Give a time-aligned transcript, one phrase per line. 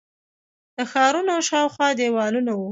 [0.77, 2.69] د ښارونو شاوخوا دیوالونه وو